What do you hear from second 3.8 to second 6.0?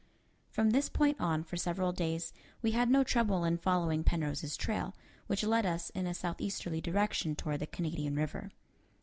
Penrose's trail, which led us